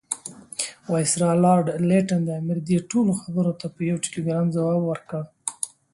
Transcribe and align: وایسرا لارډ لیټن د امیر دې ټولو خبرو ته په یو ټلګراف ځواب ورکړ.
وایسرا 0.91 1.31
لارډ 1.43 1.65
لیټن 1.89 2.21
د 2.25 2.29
امیر 2.41 2.59
دې 2.69 2.77
ټولو 2.91 3.11
خبرو 3.21 3.53
ته 3.59 3.65
په 3.75 3.81
یو 3.89 4.01
ټلګراف 4.03 4.47
ځواب 4.55 4.81
ورکړ. 4.85 5.21